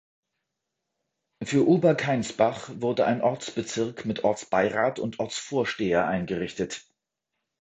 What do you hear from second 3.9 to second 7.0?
mit Ortsbeirat und Ortsvorsteher eingerichtet.